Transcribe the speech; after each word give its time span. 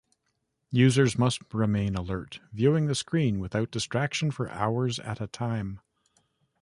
Users 0.71 1.15
must 1.19 1.53
remain 1.53 1.93
alert, 1.93 2.39
viewing 2.51 2.87
the 2.87 2.95
screen 2.95 3.37
without 3.39 3.69
distraction 3.69 4.31
for 4.31 4.49
hours 4.49 4.97
at 4.97 5.21
a 5.21 5.27
time. 5.27 5.79